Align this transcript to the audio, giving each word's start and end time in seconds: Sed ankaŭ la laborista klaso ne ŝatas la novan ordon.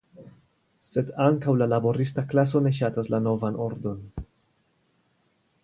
Sed 0.91 1.11
ankaŭ 1.25 1.53
la 1.59 1.67
laborista 1.73 2.23
klaso 2.31 2.63
ne 2.69 2.71
ŝatas 2.79 3.13
la 3.15 3.21
novan 3.27 3.61
ordon. 3.67 4.03